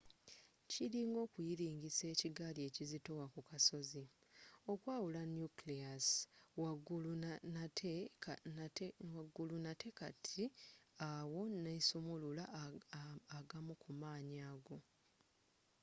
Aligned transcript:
kiringa 0.71 1.19
okuyiringisa 1.25 2.03
ekigaali 2.13 2.61
ekizitowa 2.69 3.25
ku 3.33 3.41
kasozi 3.49 4.05
okwawula 4.71 5.21
nucleus 5.35 6.07
waggulu 6.63 9.57
nate 9.65 9.83
kati 9.99 10.43
awo 11.09 11.41
nesumulula 11.63 12.43
agamu 13.37 13.73
ku 13.81 13.89
maanyi 14.01 14.39
ago 14.53 14.77